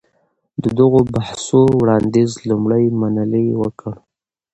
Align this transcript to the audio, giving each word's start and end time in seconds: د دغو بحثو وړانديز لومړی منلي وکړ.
د 0.63 0.65
دغو 0.77 0.99
بحثو 1.13 1.61
وړانديز 1.79 2.31
لومړی 2.49 2.85
منلي 2.99 3.47
وکړ. 3.61 3.95